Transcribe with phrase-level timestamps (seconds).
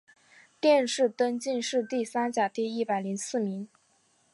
[0.59, 3.69] 殿试登进士第三甲第一百零四名。